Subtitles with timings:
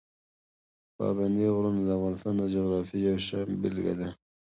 [0.97, 4.09] پابندي غرونه د افغانستان د جغرافیې یوه ښه بېلګه ده.